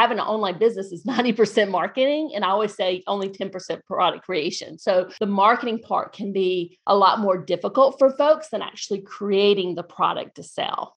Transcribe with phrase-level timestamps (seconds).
[0.00, 2.32] having an online business is 90% marketing.
[2.34, 4.78] And I always say only 10% product creation.
[4.78, 9.74] So the marketing part can be a lot more difficult for folks than actually creating
[9.74, 10.96] the product to sell.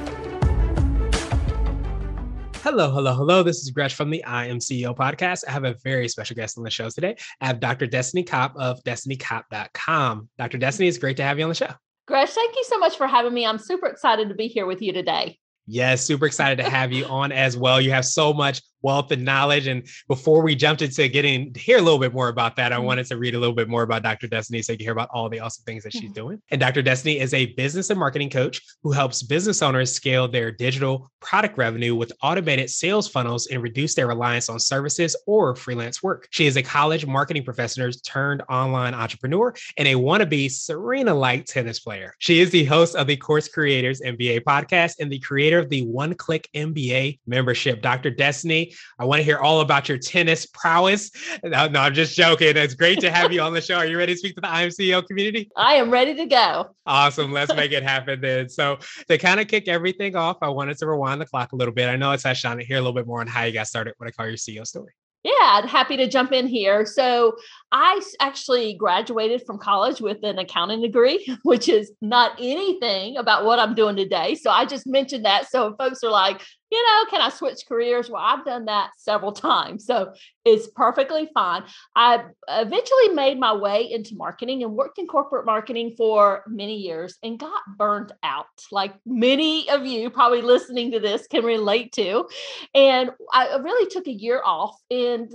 [2.63, 3.41] Hello, hello, hello.
[3.41, 5.43] This is Gresh from the I Am CEO podcast.
[5.47, 7.15] I have a very special guest on the show today.
[7.41, 7.87] I have Dr.
[7.87, 10.29] Destiny Copp of destinycopp.com.
[10.37, 10.59] Dr.
[10.59, 11.71] Destiny, it's great to have you on the show.
[12.07, 13.47] Gresh, thank you so much for having me.
[13.47, 15.39] I'm super excited to be here with you today.
[15.65, 17.81] Yes, super excited to have you on as well.
[17.81, 19.67] You have so much wealth and knowledge.
[19.67, 22.77] And before we jumped into getting to hear a little bit more about that, I
[22.77, 22.85] mm-hmm.
[22.85, 24.27] wanted to read a little bit more about Dr.
[24.27, 26.13] Destiny so you can hear about all the awesome things that she's mm-hmm.
[26.13, 26.41] doing.
[26.49, 26.81] And Dr.
[26.81, 31.57] Destiny is a business and marketing coach who helps business owners scale their digital product
[31.57, 36.27] revenue with automated sales funnels and reduce their reliance on services or freelance work.
[36.31, 41.79] She is a college marketing professor turned online entrepreneur and a wannabe Serena like tennis
[41.79, 42.13] player.
[42.19, 45.81] She is the host of the Course Creators MBA podcast and the creator of the
[45.83, 47.81] One Click MBA membership.
[47.81, 48.09] Dr.
[48.09, 51.11] Destiny, I want to hear all about your tennis prowess.
[51.43, 52.55] No, no, I'm just joking.
[52.57, 53.75] It's great to have you on the show.
[53.75, 55.49] Are you ready to speak to the IMCEO community?
[55.55, 56.75] I am ready to go.
[56.85, 57.31] Awesome.
[57.31, 58.49] Let's make it happen then.
[58.49, 61.73] So, to kind of kick everything off, I wanted to rewind the clock a little
[61.73, 61.89] bit.
[61.89, 63.67] I know I touched on it here a little bit more on how you got
[63.67, 64.93] started, what I call your CEO story.
[65.23, 66.85] Yeah, happy to jump in here.
[66.85, 67.35] So,
[67.71, 73.59] I actually graduated from college with an accounting degree, which is not anything about what
[73.59, 74.35] I'm doing today.
[74.35, 75.49] So, I just mentioned that.
[75.49, 78.09] So, folks are like, you know, can I switch careers?
[78.09, 79.85] Well, I've done that several times.
[79.85, 80.13] So
[80.45, 81.63] it's perfectly fine.
[81.95, 87.17] I eventually made my way into marketing and worked in corporate marketing for many years
[87.21, 92.27] and got burned out, like many of you probably listening to this can relate to.
[92.73, 95.29] And I really took a year off and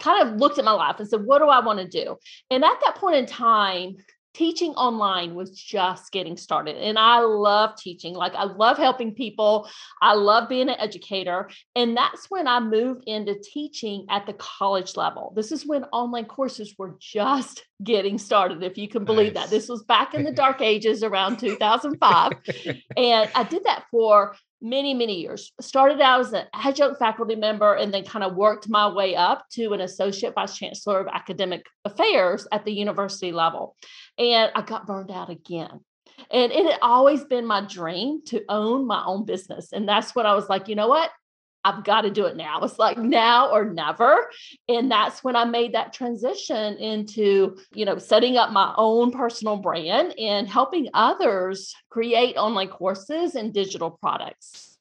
[0.00, 2.16] kind of looked at my life and said, what do I want to do?
[2.50, 3.96] And at that point in time,
[4.36, 6.76] teaching online was just getting started.
[6.76, 8.14] And I love teaching.
[8.14, 9.66] Like, I love helping people.
[10.02, 11.48] I love being an educator.
[11.74, 15.32] And that's when I moved into teaching at the college level.
[15.34, 19.44] This is when online courses were just getting started, if you can believe nice.
[19.44, 19.50] that.
[19.50, 22.32] This was back in the dark ages around 2005.
[22.96, 25.52] and I did that for many, many years.
[25.60, 29.44] Started out as an adjunct faculty member and then kind of worked my way up
[29.52, 33.76] to an associate vice chancellor of academic affairs at the university level.
[34.18, 35.80] And I got burned out again.
[36.30, 39.72] And it had always been my dream to own my own business.
[39.72, 41.10] And that's what I was like, you know what?
[41.66, 42.60] I've got to do it now.
[42.60, 44.30] It's like now or never.
[44.68, 49.56] And that's when I made that transition into, you know, setting up my own personal
[49.56, 54.75] brand and helping others create online courses and digital products.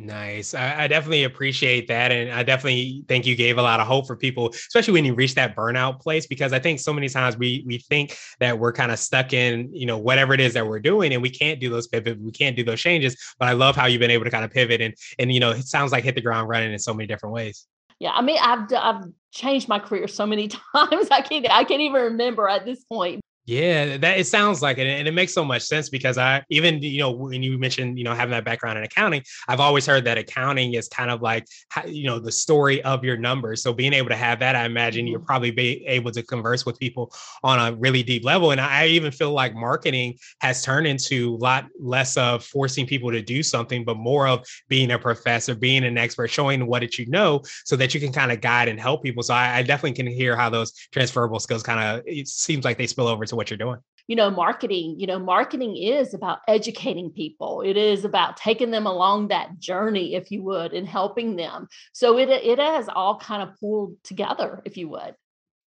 [0.00, 0.54] Nice.
[0.54, 2.12] I, I, definitely appreciate that.
[2.12, 5.12] And I definitely think you gave a lot of hope for people, especially when you
[5.12, 8.72] reach that burnout place, because I think so many times we we think that we're
[8.72, 11.58] kind of stuck in, you know, whatever it is that we're doing and we can't
[11.58, 13.16] do those pivots, we can't do those changes.
[13.40, 15.50] But I love how you've been able to kind of pivot and and you know,
[15.50, 17.66] it sounds like hit the ground running in so many different ways.
[17.98, 21.08] Yeah, I mean, I've I've changed my career so many times.
[21.10, 23.20] I can't I can't even remember at this point.
[23.48, 26.82] Yeah, that it sounds like it, and it makes so much sense because I even
[26.82, 30.04] you know when you mentioned you know having that background in accounting, I've always heard
[30.04, 31.46] that accounting is kind of like
[31.86, 33.62] you know the story of your numbers.
[33.62, 35.12] So being able to have that, I imagine mm-hmm.
[35.12, 37.10] you'll probably be able to converse with people
[37.42, 38.50] on a really deep level.
[38.50, 43.10] And I even feel like marketing has turned into a lot less of forcing people
[43.12, 46.98] to do something, but more of being a professor, being an expert, showing what it
[46.98, 49.22] you know, so that you can kind of guide and help people.
[49.22, 52.76] So I, I definitely can hear how those transferable skills kind of it seems like
[52.76, 53.78] they spill over to what you're doing
[54.08, 58.86] you know marketing you know marketing is about educating people it is about taking them
[58.86, 63.42] along that journey if you would and helping them so it it has all kind
[63.42, 65.14] of pulled together if you would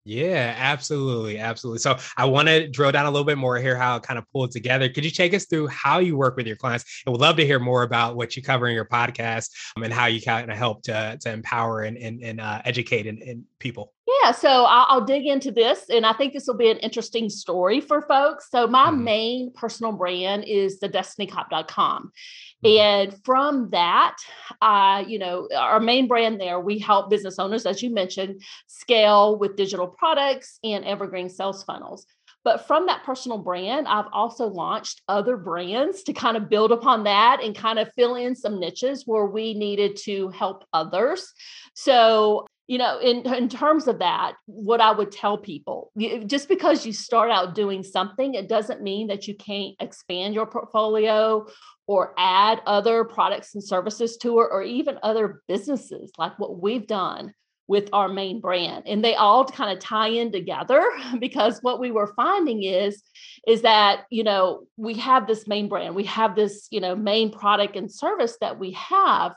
[0.06, 1.38] yeah, absolutely.
[1.38, 1.77] Absolutely.
[1.80, 4.25] So I want to drill down a little bit more here, how it kind of
[4.31, 4.89] pulled together.
[4.89, 7.04] Could you take us through how you work with your clients?
[7.06, 9.94] And we'd love to hear more about what you cover in your podcast um, and
[9.94, 13.44] how you kind of help to, to empower and, and, and uh, educate and, and
[13.59, 13.94] people.
[14.23, 17.29] Yeah, so I'll, I'll, dig into this, and I think this will be an interesting
[17.29, 18.50] story for folks.
[18.50, 19.03] So, my mm-hmm.
[19.03, 22.11] main personal brand is the destinycopp.com.
[22.65, 22.67] Mm-hmm.
[22.67, 24.17] And from that,
[24.61, 29.38] uh, you know, our main brand there, we help business owners, as you mentioned, scale
[29.38, 32.05] with digital products and evergreen sales funnels.
[32.44, 37.03] But from that personal brand, I've also launched other brands to kind of build upon
[37.03, 41.33] that and kind of fill in some niches where we needed to help others.
[41.73, 45.92] So you know, in, in terms of that, what I would tell people
[46.27, 50.45] just because you start out doing something, it doesn't mean that you can't expand your
[50.45, 51.48] portfolio
[51.88, 56.86] or add other products and services to it, or even other businesses like what we've
[56.86, 57.33] done
[57.68, 58.83] with our main brand.
[58.86, 60.88] And they all kind of tie in together
[61.19, 63.01] because what we were finding is
[63.48, 67.31] is that you know we have this main brand we have this you know main
[67.31, 69.33] product and service that we have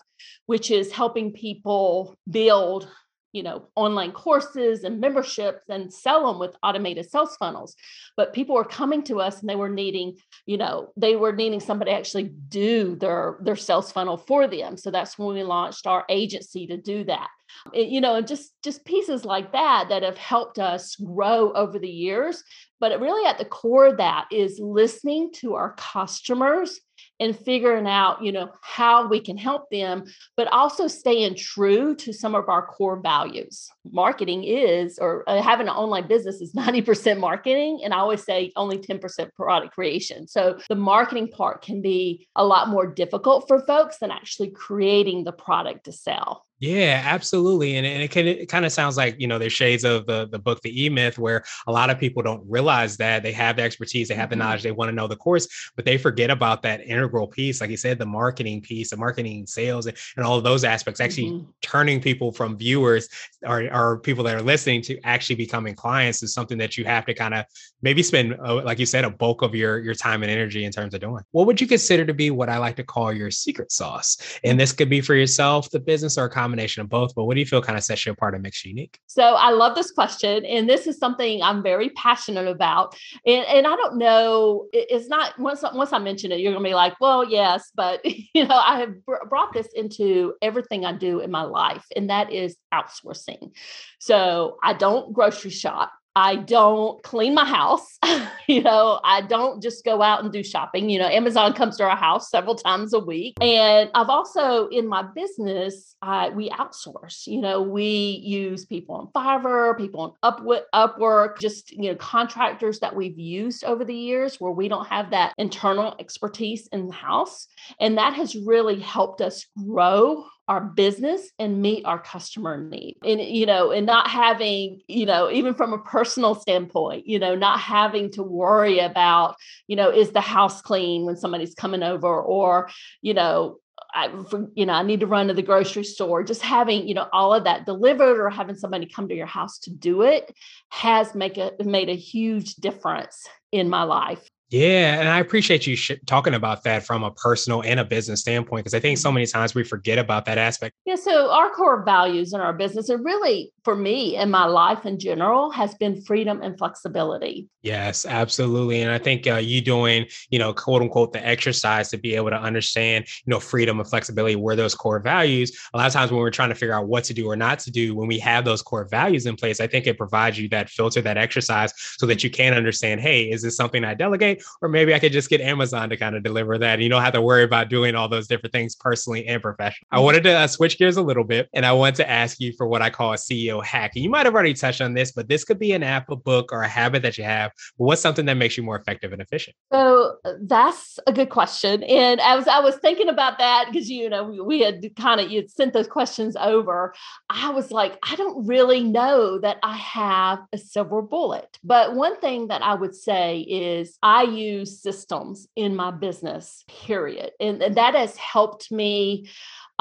[0.46, 2.88] which is helping people build
[3.32, 7.75] you know online courses and memberships and sell them with automated sales funnels.
[8.17, 11.61] But people were coming to us and they were needing you know they were needing
[11.61, 14.76] somebody actually do their their sales funnel for them.
[14.76, 17.29] So that's when we launched our agency to do that.
[17.75, 21.78] It, you know and just just pieces like that that have helped us grow over
[21.78, 22.43] the years.
[22.81, 26.81] But really at the core of that is listening to our customers
[27.22, 30.04] and figuring out, you know, how we can help them,
[30.36, 33.70] but also staying true to some of our core values.
[33.92, 37.80] Marketing is, or uh, having an online business is 90% marketing.
[37.84, 40.26] And I always say only 10% product creation.
[40.26, 45.22] So the marketing part can be a lot more difficult for folks than actually creating
[45.22, 46.44] the product to sell.
[46.62, 47.75] Yeah, absolutely.
[47.75, 50.29] And, and it, can, it kind of sounds like, you know, there's shades of the,
[50.29, 53.56] the book, The E Myth, where a lot of people don't realize that they have
[53.56, 54.38] the expertise, they have mm-hmm.
[54.38, 57.61] the knowledge, they want to know the course, but they forget about that integral piece.
[57.61, 61.00] Like you said, the marketing piece, the marketing sales, and, and all of those aspects,
[61.00, 61.50] actually mm-hmm.
[61.62, 63.09] turning people from viewers
[63.44, 67.05] or, or people that are listening to actually becoming clients is something that you have
[67.06, 67.44] to kind of
[67.82, 70.70] maybe spend, uh, like you said, a bulk of your, your time and energy in
[70.70, 71.25] terms of doing.
[71.32, 74.38] What would you consider to be what I like to call your secret sauce?
[74.44, 77.25] And this could be for yourself, the business, or a combination combination of both, but
[77.25, 78.99] what do you feel kind of sets you apart and makes you unique?
[79.06, 80.44] So I love this question.
[80.44, 82.94] And this is something I'm very passionate about.
[83.26, 86.69] And, and I don't know, it's not, once, once I mention it, you're going to
[86.69, 88.00] be like, well, yes, but
[88.34, 88.94] you know, I have
[89.28, 93.52] brought this into everything I do in my life, and that is outsourcing.
[93.99, 95.90] So I don't grocery shop.
[96.14, 97.99] I don't clean my house.
[98.49, 100.91] you know, I don't just go out and do shopping.
[100.91, 103.35] You know, Amazon comes to our house several times a week.
[103.41, 107.26] And I've also in my business, I, we outsource.
[107.26, 112.81] You know, we use people on Fiverr, people on Upwork, Upwork, just you know, contractors
[112.81, 116.94] that we've used over the years where we don't have that internal expertise in the
[116.94, 117.47] house.
[117.81, 123.20] And that has really helped us grow our business and meet our customer need and
[123.20, 127.60] you know and not having you know even from a personal standpoint you know not
[127.60, 129.36] having to worry about
[129.68, 132.68] you know is the house clean when somebody's coming over or
[133.02, 133.58] you know
[133.94, 134.10] I,
[134.54, 136.22] you know, I need to run to the grocery store.
[136.22, 139.58] Just having, you know, all of that delivered or having somebody come to your house
[139.60, 140.34] to do it
[140.70, 144.26] has make a made a huge difference in my life.
[144.52, 148.20] Yeah, and I appreciate you sh- talking about that from a personal and a business
[148.20, 149.14] standpoint because I think so mm-hmm.
[149.14, 150.75] many times we forget about that aspect.
[150.84, 154.87] Yeah, so our core values in our business are really for me and my life
[154.87, 157.49] in general has been freedom and flexibility.
[157.62, 158.82] Yes, absolutely.
[158.82, 162.31] And I think uh, you doing, you know, quote unquote, the exercise to be able
[162.31, 165.56] to understand, you know, freedom and flexibility were those core values.
[165.73, 167.61] A lot of times when we're trying to figure out what to do or not
[167.61, 170.49] to do, when we have those core values in place, I think it provides you
[170.49, 174.43] that filter, that exercise so that you can understand, hey, is this something I delegate?
[174.61, 176.75] or maybe I could just get Amazon to kind of deliver that.
[176.75, 179.88] And you don't have to worry about doing all those different things personally and professionally.
[179.91, 182.53] I wanted to uh, switch gears a little bit and I want to ask you
[182.53, 183.93] for what I call a CEO hack.
[183.94, 186.52] You might have already touched on this, but this could be an app, a book,
[186.52, 187.52] or a habit that you have.
[187.76, 189.56] What's something that makes you more effective and efficient?
[189.73, 191.82] So that's a good question.
[191.85, 195.30] And as I was thinking about that, because you know, we, we had kind of
[195.30, 196.94] you sent those questions over,
[197.30, 201.59] I was like, I don't really know that I have a silver bullet.
[201.62, 207.32] But one thing that I would say is I use systems in my business, period.
[207.40, 209.28] And, and that has helped me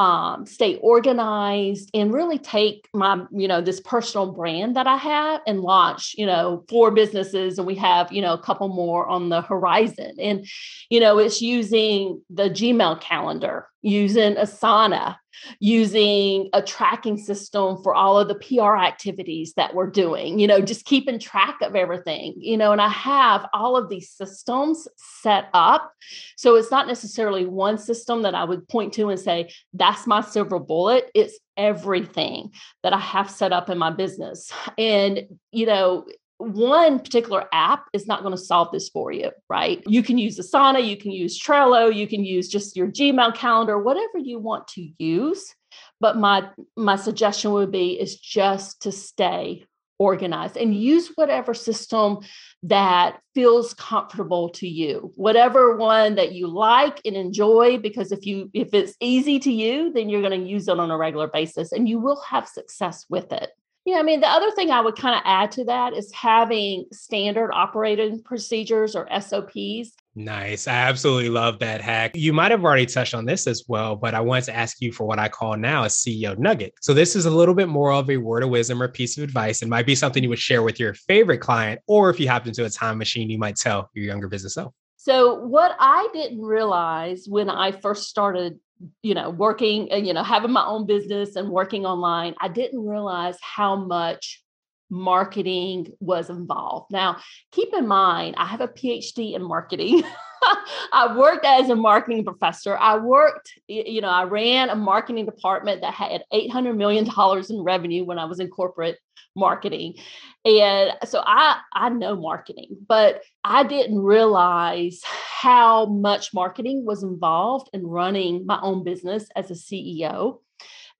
[0.01, 5.41] um, stay organized and really take my, you know, this personal brand that I have
[5.45, 7.59] and launch, you know, four businesses.
[7.59, 10.15] And we have, you know, a couple more on the horizon.
[10.19, 10.47] And,
[10.89, 15.17] you know, it's using the Gmail calendar, using Asana,
[15.59, 20.61] using a tracking system for all of the PR activities that we're doing, you know,
[20.61, 24.87] just keeping track of everything, you know, and I have all of these systems
[25.21, 25.91] set up.
[26.37, 30.21] So it's not necessarily one system that I would point to and say, that's my
[30.21, 31.09] silver bullet.
[31.15, 32.51] It's everything
[32.83, 34.51] that I have set up in my business.
[34.77, 36.05] And, you know,
[36.41, 39.81] one particular app is not going to solve this for you, right?
[39.87, 43.77] You can use Asana, you can use Trello, you can use just your Gmail calendar,
[43.79, 45.53] whatever you want to use.
[45.99, 49.65] But my my suggestion would be is just to stay
[50.01, 52.17] organized and use whatever system
[52.63, 58.49] that feels comfortable to you whatever one that you like and enjoy because if you
[58.51, 61.71] if it's easy to you then you're going to use it on a regular basis
[61.71, 63.51] and you will have success with it
[63.83, 66.85] yeah, I mean, the other thing I would kind of add to that is having
[66.91, 69.93] standard operating procedures or SOPs.
[70.13, 70.67] Nice.
[70.67, 72.15] I absolutely love that hack.
[72.15, 74.91] You might have already touched on this as well, but I wanted to ask you
[74.91, 76.73] for what I call now a CEO nugget.
[76.81, 79.23] So, this is a little bit more of a word of wisdom or piece of
[79.23, 79.63] advice.
[79.63, 82.45] It might be something you would share with your favorite client, or if you hop
[82.45, 84.73] into a time machine, you might tell your younger business self.
[84.97, 88.59] So, what I didn't realize when I first started
[89.01, 92.85] you know, working and, you know, having my own business and working online, I didn't
[92.85, 94.43] realize how much
[94.91, 96.91] marketing was involved.
[96.91, 97.17] Now,
[97.51, 100.03] keep in mind, I have a PhD in marketing.
[100.93, 102.77] I worked as a marketing professor.
[102.77, 107.07] I worked, you know, I ran a marketing department that had $800 million
[107.49, 108.97] in revenue when I was in corporate
[109.35, 109.95] marketing.
[110.43, 117.69] And so I I know marketing, but I didn't realize how much marketing was involved
[117.73, 120.39] in running my own business as a CEO.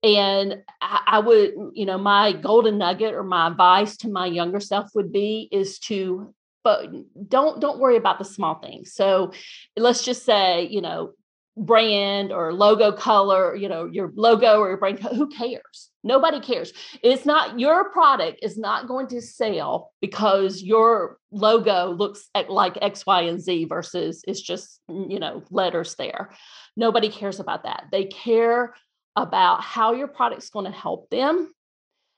[0.03, 4.89] And I, would, you know, my golden nugget or my advice to my younger self
[4.95, 6.89] would be is to but
[7.27, 8.93] don't don't worry about the small things.
[8.93, 9.33] So
[9.75, 11.13] let's just say you know
[11.57, 15.89] brand or logo color you know your logo or your brand who cares?
[16.03, 16.73] Nobody cares.
[17.03, 23.05] It's not your product is not going to sell because your logo looks like x
[23.05, 26.31] y and z versus it's just you know letters there.
[26.77, 27.85] Nobody cares about that.
[27.91, 28.73] They care
[29.15, 31.53] about how your product's going to help them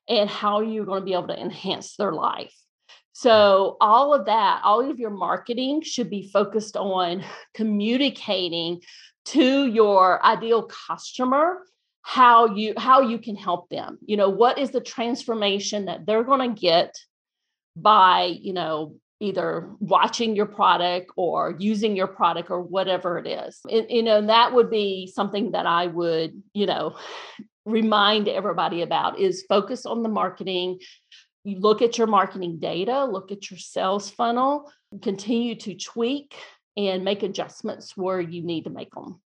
[0.08, 2.94] and how you're going to be able to enhance their life mm.
[3.14, 7.24] so, all of that, all of your marketing should be focused on
[7.54, 8.82] communicating
[9.26, 11.60] to your ideal customer
[12.04, 13.98] how you how you can help them.
[14.06, 16.96] You know, what is the transformation that they're going to get
[17.76, 23.60] by, you know, either watching your product or using your product or whatever it is.
[23.70, 26.98] And, you know, that would be something that I would, you know,
[27.66, 30.80] remind everybody about is focus on the marketing
[31.44, 36.36] you look at your marketing data, look at your sales funnel, continue to tweak
[36.78, 39.22] and make adjustments where you need to make them.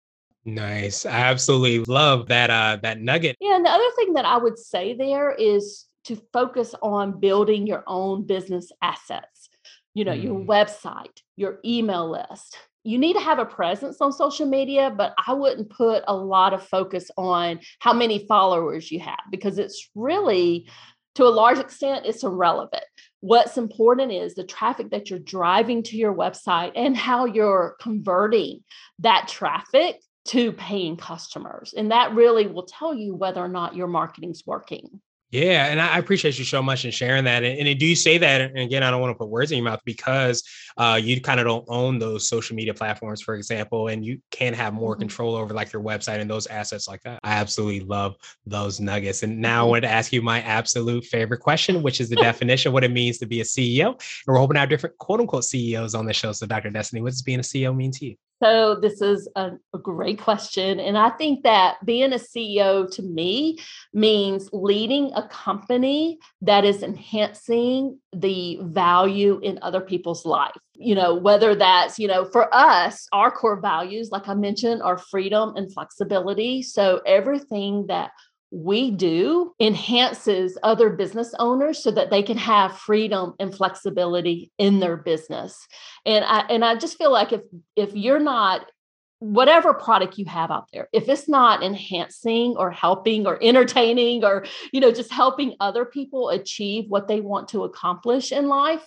[0.44, 1.06] Nice.
[1.06, 3.36] I absolutely love that uh that nugget.
[3.40, 7.66] Yeah, and the other thing that I would say there is to focus on building
[7.66, 9.48] your own business assets.
[9.94, 10.22] You know, mm.
[10.22, 12.58] your website, your email list.
[12.82, 16.52] You need to have a presence on social media, but I wouldn't put a lot
[16.52, 20.68] of focus on how many followers you have because it's really
[21.14, 22.84] to a large extent, it's irrelevant.
[23.20, 28.64] What's important is the traffic that you're driving to your website and how you're converting
[28.98, 31.74] that traffic to paying customers.
[31.76, 35.00] And that really will tell you whether or not your marketing's working.
[35.34, 37.42] Yeah, and I appreciate you so much in sharing that.
[37.42, 38.40] And, and do you say that?
[38.40, 40.44] And again, I don't want to put words in your mouth because
[40.76, 44.54] uh, you kind of don't own those social media platforms, for example, and you can
[44.54, 45.00] have more mm-hmm.
[45.00, 47.18] control over like your website and those assets like that.
[47.24, 48.14] I absolutely love
[48.46, 49.24] those nuggets.
[49.24, 49.70] And now I mm-hmm.
[49.70, 52.92] wanted to ask you my absolute favorite question, which is the definition of what it
[52.92, 53.88] means to be a CEO.
[53.88, 56.30] And we're hoping to have different quote unquote CEOs on the show.
[56.30, 56.70] So, Dr.
[56.70, 58.14] Destiny, what does being a CEO mean to you?
[58.42, 60.80] So, this is a, a, great question.
[60.80, 63.58] And I think that being a CEO to me
[63.92, 70.56] means leading a company that is enhancing the value in other people's life.
[70.74, 74.98] You know, whether that's, you know, for us, our core values, like I mentioned, are
[74.98, 76.62] freedom and flexibility.
[76.62, 78.10] So, everything that
[78.54, 84.78] we do enhances other business owners so that they can have freedom and flexibility in
[84.78, 85.66] their business.
[86.06, 87.40] And i and i just feel like if
[87.74, 88.70] if you're not
[89.18, 94.44] whatever product you have out there if it's not enhancing or helping or entertaining or
[94.72, 98.86] you know just helping other people achieve what they want to accomplish in life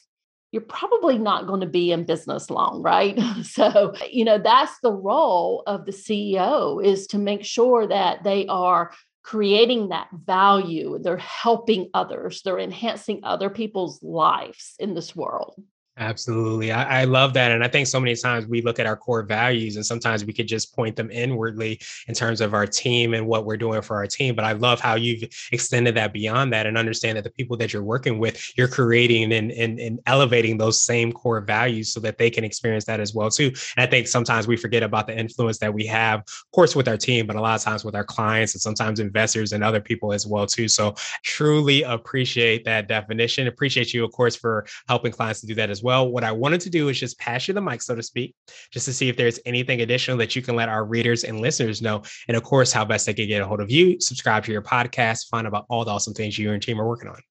[0.51, 3.19] you're probably not going to be in business long right?
[3.43, 8.45] So you know that's the role of the ceo is to make sure that they
[8.47, 8.91] are
[9.27, 10.98] creating that value.
[11.01, 15.62] They're helping others, they're enhancing other people's lives in this world.
[16.00, 16.72] Absolutely.
[16.72, 17.51] I, I, love that.
[17.51, 20.32] And I think so many times we look at our core values and sometimes we
[20.32, 23.96] could just point them inwardly in terms of our team and what we're doing for
[23.96, 24.36] our team.
[24.36, 27.74] But I love how you've extended that beyond that and understand that the people that
[27.74, 32.20] you're working with, you're creating and, and, and elevating those same core values so that
[32.20, 33.48] they can experience that as well too.
[33.75, 36.88] And I think sometimes we forget about the influence that we have, of course, with
[36.88, 39.82] our team, but a lot of times with our clients and sometimes investors and other
[39.82, 40.68] people as well too.
[40.68, 43.48] So truly appreciate that definition.
[43.48, 46.10] Appreciate you, of course, for helping clients to do that as well well.
[46.10, 48.36] What I wanted to do is just pass you the mic, so to speak,
[48.72, 51.82] just to see if there's anything additional that you can let our readers and listeners
[51.82, 52.03] know.
[52.27, 54.62] And of course, how best they can get a hold of you, subscribe to your
[54.62, 57.22] podcast, find about all the awesome things you and your team are working on.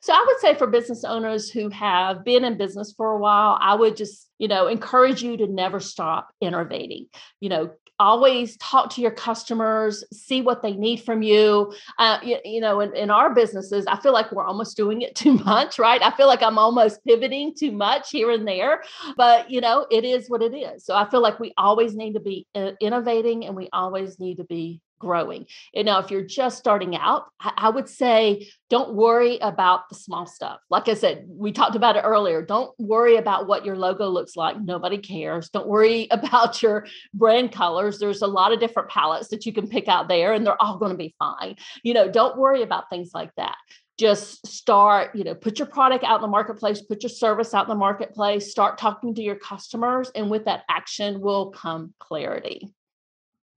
[0.00, 3.58] So I would say for business owners who have been in business for a while,
[3.60, 7.06] I would just, you know, encourage you to never stop innovating.
[7.40, 11.72] You know, always talk to your customers see what they need from you.
[11.98, 15.14] Uh, you, you, know in, in our businesses i feel like we're almost doing it
[15.14, 16.02] too much right?
[16.02, 18.82] I feel like i'm almost pivoting too much here and there
[19.16, 20.84] but you know it is what it is.
[20.84, 24.36] So i feel like we always need to be uh, innovating and we always need
[24.36, 25.46] to be growing.
[25.72, 30.26] You know, if you're just starting out, I, would say don't worry about the small
[30.26, 30.60] stuff.
[30.70, 32.42] Like I said, we talked about it earlier.
[32.42, 34.60] Don't worry about what your logo looks like.
[34.60, 35.48] Nobody cares.
[35.50, 37.98] Don't worry about your brand colors.
[37.98, 40.78] There's a lot of different palettes that you can pick out there, and they're all
[40.78, 41.56] going to be fine.
[41.82, 43.56] You know, don't worry about things like that
[43.98, 47.64] just start you know put your product out in the marketplace put your service out
[47.64, 52.72] in the marketplace start talking to your customers and with that action will come clarity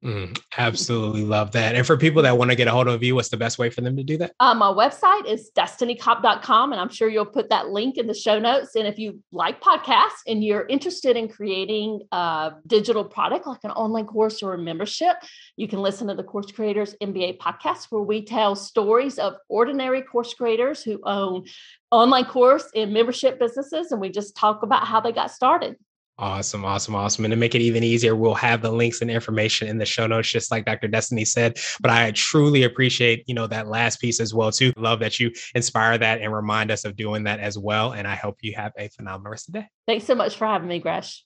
[0.04, 1.76] Mm, absolutely love that.
[1.76, 3.70] And for people that want to get a hold of you, what's the best way
[3.70, 4.34] for them to do that?
[4.40, 8.40] Um, my website is destinycopp.com, and I'm sure you'll put that link in the show
[8.40, 8.76] notes.
[8.76, 13.72] And if you like podcasts and you're interested in creating a digital product like an
[13.72, 15.18] online course or a membership,
[15.56, 20.02] you can listen to the Course Creators MBA podcast, where we tell stories of ordinary
[20.02, 21.46] course creators who own
[21.92, 25.76] online course and membership businesses, and we just talk about how they got started.
[26.22, 27.26] Awesome, awesome, awesome.
[27.26, 30.06] And to make it even easier, we'll have the links and information in the show
[30.06, 30.88] notes, just like Dr.
[30.88, 31.58] Destiny said.
[31.80, 34.72] But I truly appreciate, you know, that last piece as well, too.
[34.78, 37.94] Love that you inspire that and remind us of doing that as well.
[37.94, 39.68] And I hope you have a phenomenal rest of the day.
[39.88, 41.26] Thanks so much for having me, Gresh.